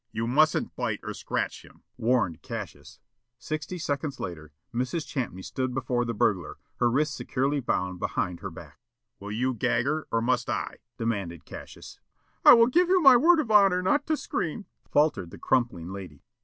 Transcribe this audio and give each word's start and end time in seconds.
"You 0.11 0.25
mustn't 0.25 0.75
bite 0.75 0.99
or 1.03 1.13
scratch 1.13 1.61
him," 1.63 1.83
warned 1.95 2.41
Cassius. 2.41 2.99
Sixty 3.37 3.77
seconds 3.77 4.19
later, 4.19 4.51
Mrs. 4.73 5.05
Champney 5.05 5.43
stood 5.43 5.75
before 5.75 6.05
the 6.05 6.13
burglar, 6.15 6.57
her 6.77 6.89
wrists 6.89 7.15
securely 7.15 7.59
bound 7.59 7.99
behind 7.99 8.39
her 8.39 8.49
back. 8.49 8.79
"Will 9.19 9.31
you 9.31 9.53
gag 9.53 9.85
her, 9.85 10.07
or 10.11 10.19
must 10.19 10.49
I?" 10.49 10.77
demanded 10.97 11.45
Cassius. 11.45 11.99
"I 12.43 12.55
will 12.55 12.65
give 12.65 12.89
you 12.89 12.99
my 12.99 13.15
word 13.15 13.39
of 13.39 13.51
honor 13.51 13.83
not 13.83 14.07
to 14.07 14.17
scream," 14.17 14.65
faltered 14.89 15.29
the 15.29 15.37
crumpling 15.37 15.89
lady. 15.91 16.23